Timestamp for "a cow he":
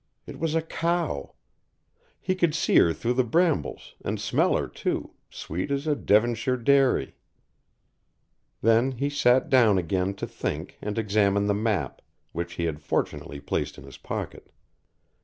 0.55-2.33